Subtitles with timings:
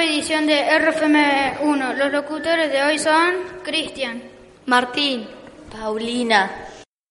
[0.00, 1.94] nueva edición de RFM1.
[1.94, 4.22] Los locutores de hoy son Cristian,
[4.64, 5.28] Martín,
[5.70, 6.50] Paulina,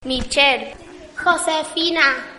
[0.05, 0.73] Michelle,
[1.15, 2.38] Josefina.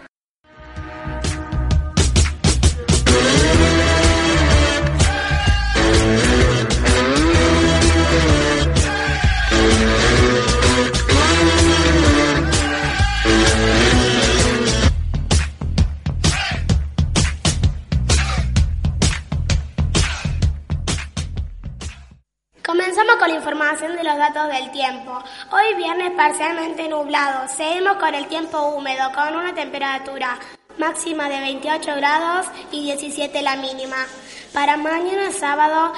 [24.68, 25.18] Tiempo.
[25.50, 27.48] Hoy viernes parcialmente nublado.
[27.48, 30.38] Seguimos con el tiempo húmedo, con una temperatura
[30.78, 33.96] máxima de 28 grados y 17 la mínima.
[34.52, 35.92] Para mañana sábado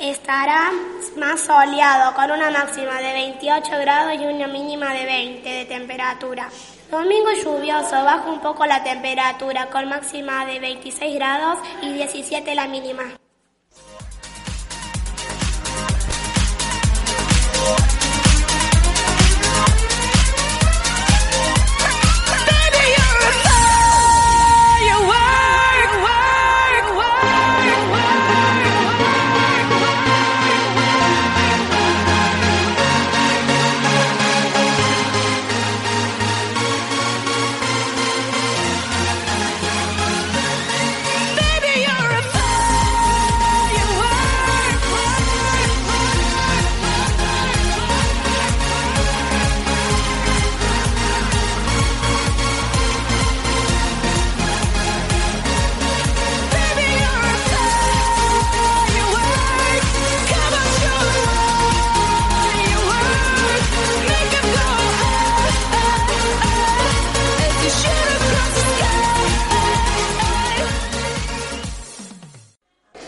[0.00, 0.70] estará
[1.16, 6.48] más soleado, con una máxima de 28 grados y una mínima de 20 de temperatura.
[6.90, 12.66] Domingo lluvioso, baja un poco la temperatura, con máxima de 26 grados y 17 la
[12.66, 13.04] mínima.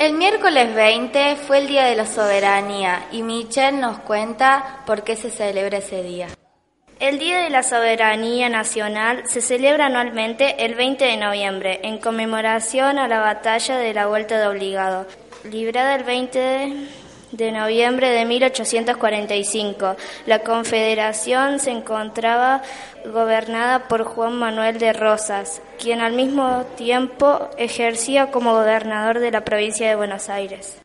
[0.03, 5.15] El miércoles 20 fue el Día de la Soberanía y Michelle nos cuenta por qué
[5.15, 6.27] se celebra ese día.
[6.99, 12.99] El Día de la Soberanía Nacional se celebra anualmente el 20 de noviembre en conmemoración
[12.99, 15.07] a la batalla de la Vuelta de Obligado,
[15.45, 16.89] librada el 20 de,
[17.33, 19.97] de noviembre de 1845.
[20.27, 22.63] La Confederación se encontraba
[23.07, 29.45] gobernada por Juan Manuel de Rosas, quien al mismo tiempo ejercía como gobernador de la
[29.45, 30.79] provincia de Buenos Aires.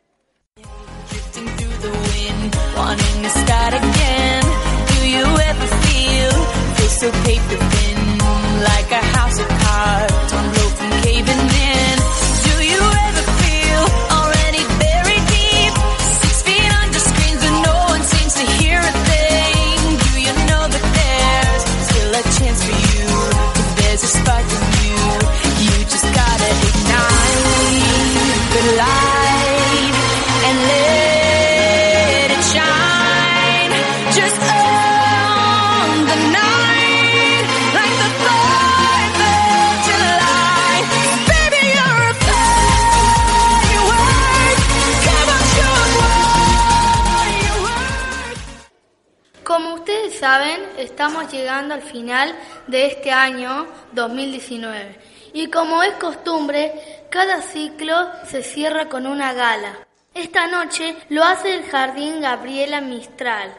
[51.07, 52.35] Estamos llegando al final
[52.68, 55.00] de este año 2019
[55.31, 56.73] y como es costumbre,
[57.09, 57.95] cada ciclo
[58.25, 59.88] se cierra con una gala.
[60.13, 63.56] Esta noche lo hace el Jardín Gabriela Mistral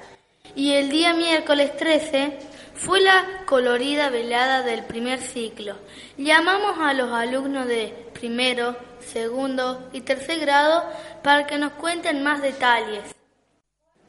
[0.55, 2.39] y el día miércoles 13
[2.75, 5.77] fue la colorida velada del primer ciclo.
[6.19, 10.85] Llamamos a los alumnos de primero, segundo y tercer grado
[11.23, 13.15] para que nos cuenten más detalles.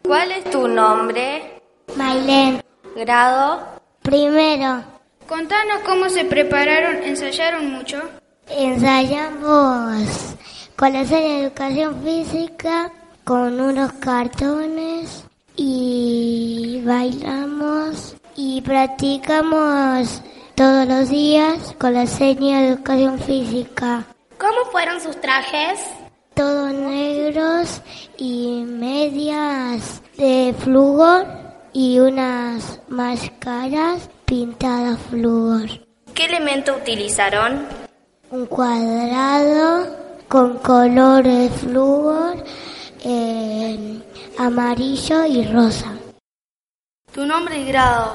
[0.04, 1.62] ¿Cuál es tu nombre?
[1.96, 2.62] Mailén,
[3.00, 3.62] ¿Grado?
[4.02, 4.84] primero,
[5.26, 7.98] Contanos cómo se prepararon, ensayaron mucho.
[8.50, 10.36] ensayamos
[10.76, 12.92] con la serie de educación física,
[13.24, 15.24] con unos cartones
[15.56, 20.22] y bailamos y practicamos
[20.56, 24.04] todos los días con la serie de educación física.
[24.38, 25.80] ¿Cómo fueron sus trajes?
[26.34, 27.82] Todos negros
[28.18, 35.68] y medias de flúor y unas máscaras pintadas flúor.
[36.14, 37.68] ¿Qué elemento utilizaron?
[38.32, 39.96] Un cuadrado
[40.28, 42.44] con colores flúor,
[43.04, 44.02] eh,
[44.38, 45.94] amarillo y rosa.
[47.12, 48.14] Tu nombre y grado.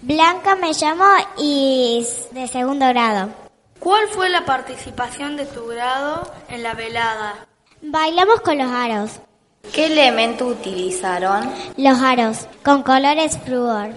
[0.00, 1.04] Blanca me llamo
[1.38, 3.30] y de segundo grado.
[3.78, 7.46] ¿Cuál fue la participación de tu grado en la velada?
[7.80, 9.20] Bailamos con los aros.
[9.70, 11.50] ¿Qué elemento utilizaron?
[11.76, 13.90] Los aros, con colores flúor.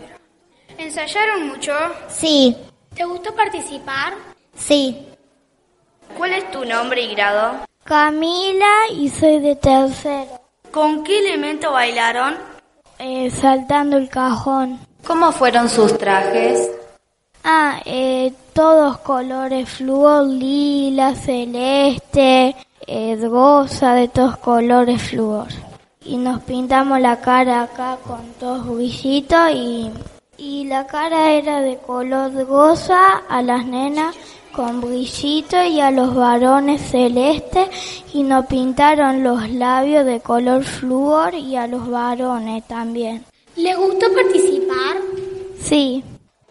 [0.77, 1.73] ¿Ensayaron mucho?
[2.07, 2.55] Sí,
[2.93, 4.13] ¿Te gustó participar?
[4.55, 5.07] sí.
[6.17, 7.65] ¿Cuál es tu nombre y grado?
[7.83, 10.39] Camila y soy de tercero.
[10.71, 12.35] ¿Con qué elemento bailaron?
[12.99, 14.79] Eh, saltando el cajón.
[15.05, 16.69] ¿Cómo fueron sus trajes?
[17.43, 22.55] Ah, eh, todos colores flúor, lila, celeste,
[23.21, 25.47] rosa, de todos colores flúor.
[26.03, 29.91] Y nos pintamos la cara acá con todos brillitos y,
[30.37, 34.15] y la cara era de color rosa a las nenas
[34.55, 37.69] con brillito y a los varones celeste
[38.13, 43.25] y nos pintaron los labios de color flúor y a los varones también.
[43.57, 44.97] ¿Le gustó participar?
[45.59, 46.03] Sí.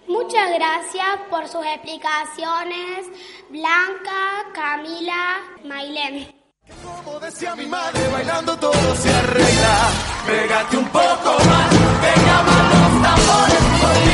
[0.07, 3.07] Muchas gracias por sus explicaciones,
[3.49, 6.29] Blanca, Camila, Mailén.
[6.83, 9.91] Como decía mi madre, bailando todo se arregla.
[10.27, 11.71] Pégate un poco más,
[12.03, 14.14] venga más los tambores,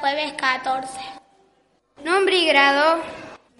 [0.00, 0.88] jueves 14.
[2.04, 3.02] Nombre y grado.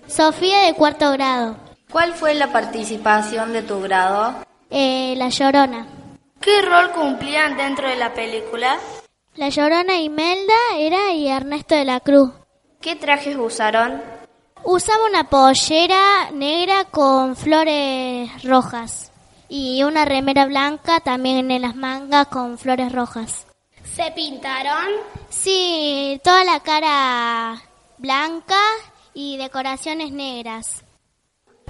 [0.07, 1.57] Sofía de cuarto grado.
[1.91, 4.45] ¿Cuál fue la participación de tu grado?
[4.71, 5.87] Eh, la Llorona.
[6.41, 8.79] ¿Qué rol cumplían dentro de la película?
[9.35, 12.31] La Llorona Imelda era y Ernesto de la Cruz.
[12.81, 14.01] ¿Qué trajes usaron?
[14.65, 19.13] Usaba una pollera negra con flores rojas
[19.49, 23.48] y una remera blanca también en las mangas con flores rojas.
[23.99, 24.87] ¿Se pintaron?
[25.29, 27.61] Sí, toda la cara
[27.97, 28.55] blanca
[29.13, 30.85] y decoraciones negras.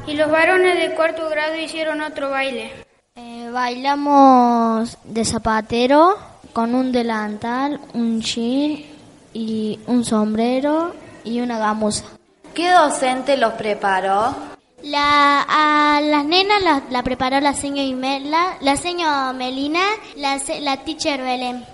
[0.07, 2.85] Y los varones de cuarto grado hicieron otro baile.
[3.17, 6.19] Eh, bailamos de zapatero
[6.53, 8.85] con un delantal, un jean
[9.33, 10.93] y un sombrero
[11.25, 12.05] y una gamuza.
[12.53, 14.35] ¿Qué docente los preparó?
[14.83, 19.81] La, a las nenas la, la preparó la señora Imelda, la señora Melina,
[20.15, 21.65] la, la teacher Belén.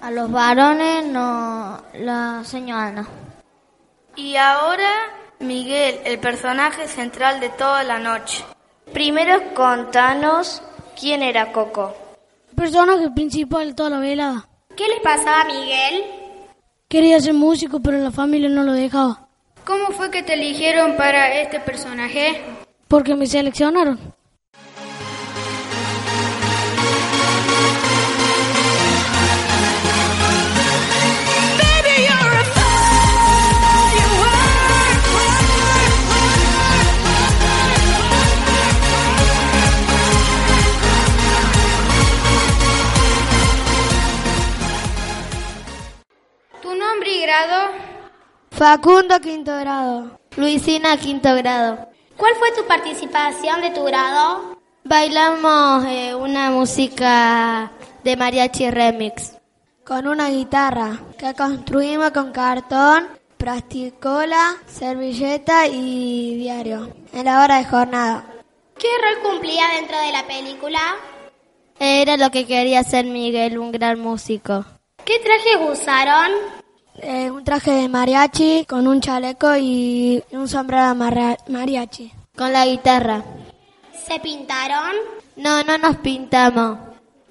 [0.00, 3.08] A los varones no, la señora Ana.
[4.14, 4.90] Y ahora
[5.40, 8.44] Miguel, el personaje central de toda la noche.
[8.92, 10.62] Primero contanos
[10.98, 11.94] quién era Coco.
[12.54, 14.48] Personaje principal de toda la velada.
[14.76, 16.04] ¿Qué les pasaba a Miguel?
[16.88, 19.28] Quería ser músico, pero la familia no lo dejaba.
[19.64, 22.40] ¿Cómo fue que te eligieron para este personaje?
[22.88, 23.98] Porque me seleccionaron.
[47.36, 47.72] Grado?
[48.50, 50.18] Facundo, quinto grado.
[50.36, 51.88] Luisina, quinto grado.
[52.16, 54.56] ¿Cuál fue tu participación de tu grado?
[54.84, 57.72] Bailamos eh, una música
[58.04, 59.36] de mariachi remix.
[59.84, 66.92] Con una guitarra que construimos con cartón, plasticola, servilleta y diario.
[67.12, 68.24] En la hora de jornada.
[68.78, 70.80] ¿Qué rol cumplía dentro de la película?
[71.78, 74.64] Era lo que quería ser Miguel, un gran músico.
[75.04, 76.32] ¿Qué trajes usaron?
[77.08, 82.12] Eh, un traje de mariachi con un chaleco y un sombrero mariachi.
[82.36, 83.22] Con la guitarra.
[84.08, 84.90] ¿Se pintaron?
[85.36, 86.78] No, no nos pintamos.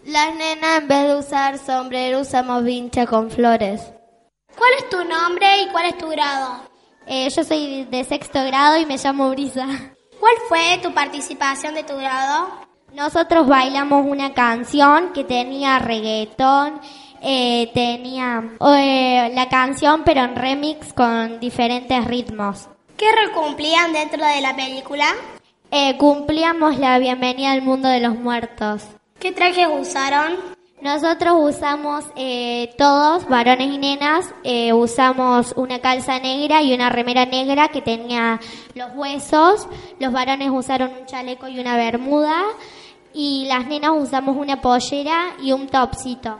[0.06, 3.82] Las nenas en vez de usar sombrero usamos vincha con flores.
[4.58, 6.62] ¿Cuál es tu nombre y cuál es tu grado?
[7.06, 9.68] Eh, yo soy de sexto grado y me llamo Brisa.
[10.22, 12.48] ¿Cuál fue tu participación de tu grado?
[12.94, 16.80] Nosotros bailamos una canción que tenía reggaetón,
[17.22, 18.44] eh, tenía
[18.78, 22.68] eh, la canción pero en remix con diferentes ritmos.
[22.98, 25.06] ¿Qué rol cumplían dentro de la película?
[25.72, 28.84] Eh, cumplíamos la bienvenida al mundo de los muertos.
[29.20, 30.56] ¿Qué trajes usaron?
[30.82, 37.26] Nosotros usamos eh, todos, varones y nenas, eh, usamos una calza negra y una remera
[37.26, 38.40] negra que tenía
[38.76, 39.68] los huesos.
[40.00, 42.44] Los varones usaron un chaleco y una bermuda.
[43.14, 46.40] Y las nenas usamos una pollera y un topsito.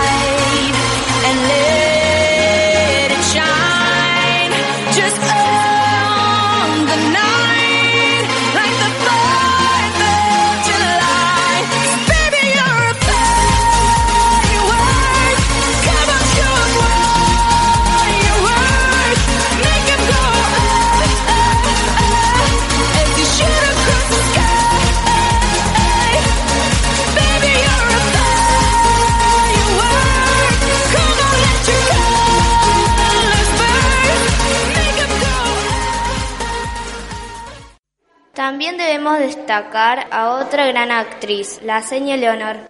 [39.21, 42.69] destacar a otra gran actriz, la señora Leonor.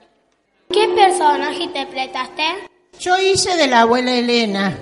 [0.72, 2.44] ¿Qué personaje interpretaste?
[3.00, 4.78] Yo hice de la abuela Elena.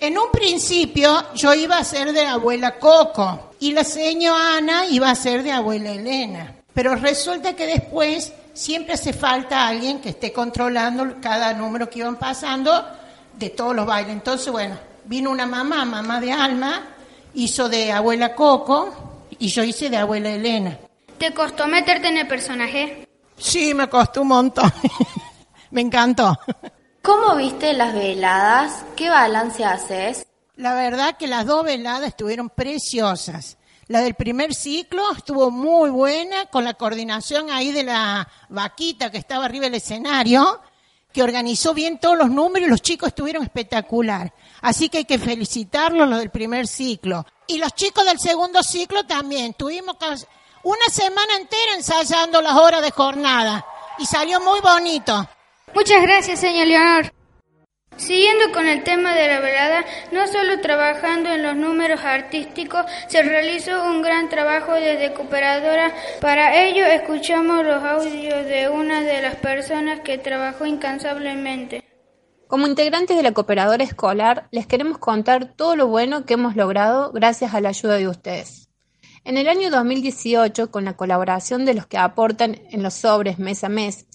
[0.00, 4.86] En un principio yo iba a ser de la abuela Coco y la señora Ana
[4.86, 6.56] iba a ser de abuela Elena.
[6.74, 12.16] Pero resulta que después siempre hace falta alguien que esté controlando cada número que iban
[12.16, 12.86] pasando
[13.38, 14.12] de todos los bailes.
[14.12, 16.82] Entonces, bueno, vino una mamá, mamá de Alma,
[17.34, 20.78] hizo de abuela Coco y yo hice de abuela Elena.
[21.20, 23.06] ¿Te costó meterte en el personaje?
[23.36, 24.72] Sí, me costó un montón.
[25.70, 26.40] me encantó.
[27.02, 28.86] ¿Cómo viste las veladas?
[28.96, 30.26] ¿Qué balance haces?
[30.56, 33.58] La verdad que las dos veladas estuvieron preciosas.
[33.88, 39.18] La del primer ciclo estuvo muy buena con la coordinación ahí de la vaquita que
[39.18, 40.62] estaba arriba del escenario,
[41.12, 44.32] que organizó bien todos los números y los chicos estuvieron espectacular.
[44.62, 47.26] Así que hay que felicitarlos los del primer ciclo.
[47.46, 49.52] Y los chicos del segundo ciclo también.
[49.52, 49.96] Tuvimos
[50.62, 53.64] una semana entera ensayando las horas de jornada
[53.98, 55.28] y salió muy bonito.
[55.74, 57.12] Muchas gracias, señor Leonor.
[57.96, 63.22] Siguiendo con el tema de la velada, no solo trabajando en los números artísticos, se
[63.22, 65.92] realizó un gran trabajo desde cooperadora.
[66.20, 71.84] Para ello escuchamos los audios de una de las personas que trabajó incansablemente.
[72.46, 77.12] Como integrantes de la cooperadora escolar, les queremos contar todo lo bueno que hemos logrado
[77.12, 78.69] gracias a la ayuda de ustedes.
[79.22, 83.62] En el año 2018, con la colaboración de los que aportan en los sobres mes
[83.64, 84.06] a mes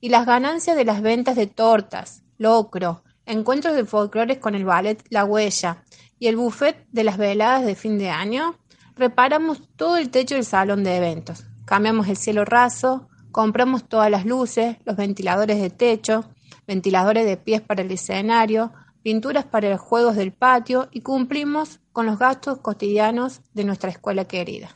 [0.00, 5.04] y las ganancias de las ventas de tortas, locro, encuentros de folclores con el ballet
[5.10, 5.84] La Huella
[6.18, 8.56] y el buffet de las veladas de fin de año,
[8.96, 14.24] reparamos todo el techo del salón de eventos, cambiamos el cielo raso, compramos todas las
[14.24, 16.24] luces, los ventiladores de techo,
[16.66, 18.72] ventiladores de pies para el escenario,
[19.04, 24.24] pinturas para los juegos del patio y cumplimos con los gastos cotidianos de nuestra escuela
[24.24, 24.70] querida.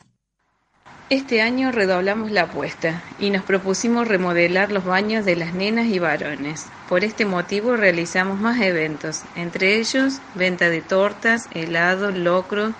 [1.09, 5.97] Este año redoblamos la apuesta y nos propusimos remodelar los baños de las nenas y
[5.97, 6.67] varones.
[6.87, 12.73] Por este motivo realizamos más eventos, entre ellos venta de tortas, helado, locro,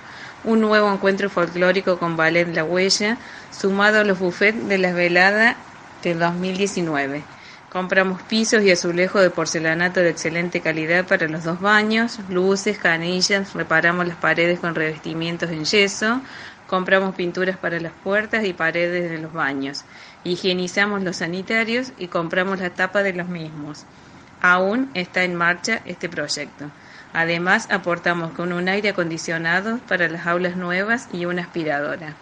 [0.44, 3.18] un nuevo encuentro folclórico con Ballet La Huella,
[3.50, 5.56] sumado a los buffets de las veladas
[6.04, 7.24] del 2019.
[7.70, 13.54] Compramos pisos y azulejos de porcelanato de excelente calidad para los dos baños, luces, canillas,
[13.54, 16.20] reparamos las paredes con revestimientos en yeso,
[16.66, 19.86] compramos pinturas para las puertas y paredes de los baños,
[20.24, 23.86] higienizamos los sanitarios y compramos la tapa de los mismos.
[24.42, 26.72] Aún está en marcha este proyecto.
[27.14, 32.16] Además, aportamos con un aire acondicionado para las aulas nuevas y una aspiradora.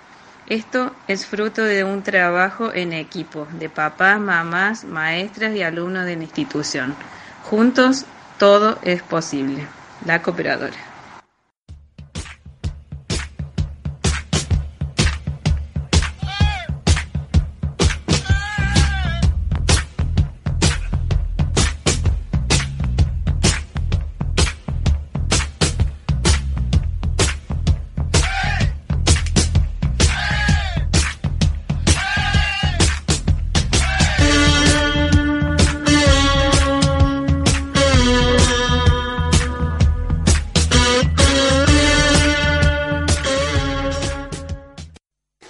[0.49, 6.15] Esto es fruto de un trabajo en equipo de papás, mamás, maestras y alumnos de
[6.15, 6.95] la institución.
[7.43, 8.05] Juntos
[8.39, 9.67] todo es posible.
[10.05, 10.86] La cooperadora.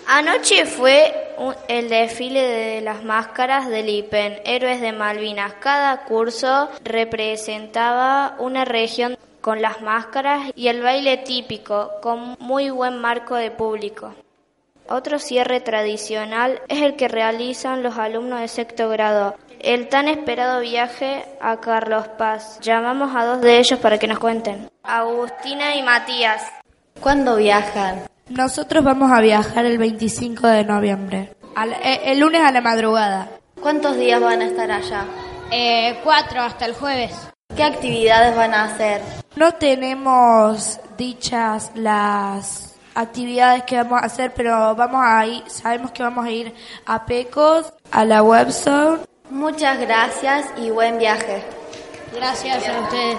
[0.09, 1.35] Anoche fue
[1.67, 5.55] el desfile de las máscaras del IPEN, Héroes de Malvinas.
[5.59, 12.99] Cada curso representaba una región con las máscaras y el baile típico, con muy buen
[12.99, 14.15] marco de público.
[14.87, 20.61] Otro cierre tradicional es el que realizan los alumnos de sexto grado, el tan esperado
[20.61, 22.61] viaje a Carlos Paz.
[22.61, 24.69] Llamamos a dos de ellos para que nos cuenten.
[24.83, 26.49] Agustina y Matías.
[27.01, 28.07] ¿Cuándo viajan?
[28.29, 33.29] Nosotros vamos a viajar el 25 de noviembre, al- eh, el lunes a la madrugada.
[33.61, 35.05] ¿Cuántos días van a estar allá?
[35.51, 37.13] Eh, cuatro hasta el jueves.
[37.55, 39.01] ¿Qué actividades van a hacer?
[39.35, 46.03] No tenemos dichas las actividades que vamos a hacer, pero vamos a ir, sabemos que
[46.03, 46.53] vamos a ir
[46.85, 48.99] a Pecos, a la webzone.
[49.29, 51.43] Muchas gracias y buen viaje.
[52.13, 53.17] Gracias a ustedes.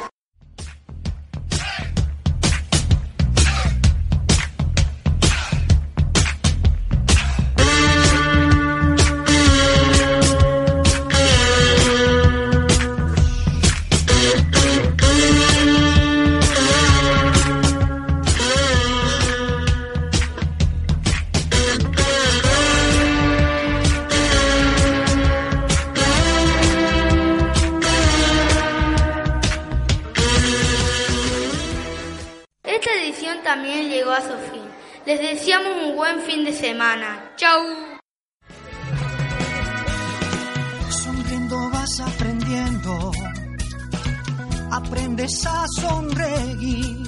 [45.28, 47.02] Aprendes a sonreír,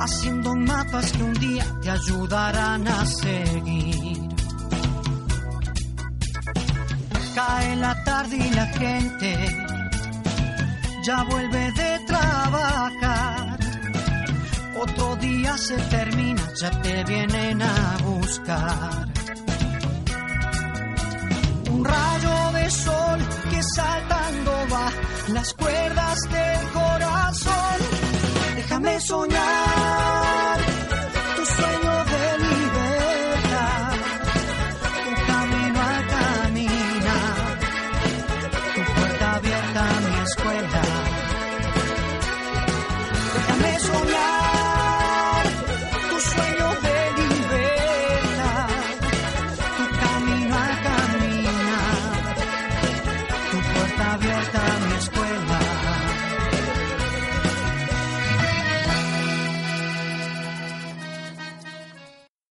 [0.00, 4.28] haciendo mapas que un día te ayudarán a seguir.
[7.34, 9.66] Cae la tarde y la gente
[11.04, 13.58] ya vuelve de trabajar.
[14.80, 19.08] Otro día se termina, ya te vienen a buscar.
[21.70, 23.18] Un rayo de sol
[23.50, 27.78] que saltando va las cuerdas del corazón.
[28.56, 30.33] Déjame soñar